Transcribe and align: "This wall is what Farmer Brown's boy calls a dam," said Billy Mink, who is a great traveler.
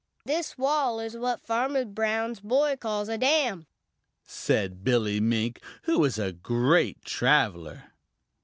"This 0.25 0.57
wall 0.57 0.99
is 0.99 1.15
what 1.15 1.45
Farmer 1.45 1.85
Brown's 1.85 2.39
boy 2.39 2.75
calls 2.75 3.07
a 3.07 3.19
dam," 3.19 3.67
said 4.25 4.83
Billy 4.83 5.19
Mink, 5.19 5.61
who 5.83 6.03
is 6.05 6.17
a 6.17 6.31
great 6.33 7.05
traveler. 7.05 7.83